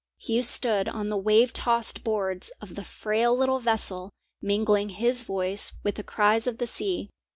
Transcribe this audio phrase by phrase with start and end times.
[0.17, 4.09] He stood on the wave tossed boards of the frail little vessel,
[4.41, 7.11] mingling his voice with the cries of the sea.